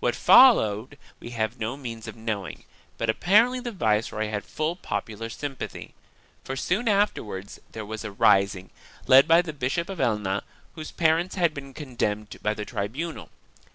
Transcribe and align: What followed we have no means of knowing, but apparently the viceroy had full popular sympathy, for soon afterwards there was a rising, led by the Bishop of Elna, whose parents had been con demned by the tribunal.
What 0.00 0.14
followed 0.16 0.96
we 1.20 1.32
have 1.32 1.58
no 1.60 1.76
means 1.76 2.08
of 2.08 2.16
knowing, 2.16 2.64
but 2.96 3.10
apparently 3.10 3.60
the 3.60 3.72
viceroy 3.72 4.30
had 4.30 4.42
full 4.42 4.74
popular 4.74 5.28
sympathy, 5.28 5.92
for 6.42 6.56
soon 6.56 6.88
afterwards 6.88 7.60
there 7.72 7.84
was 7.84 8.02
a 8.02 8.10
rising, 8.10 8.70
led 9.06 9.28
by 9.28 9.42
the 9.42 9.52
Bishop 9.52 9.90
of 9.90 9.98
Elna, 10.00 10.42
whose 10.76 10.92
parents 10.92 11.34
had 11.34 11.52
been 11.52 11.74
con 11.74 11.94
demned 11.94 12.38
by 12.40 12.54
the 12.54 12.64
tribunal. 12.64 13.28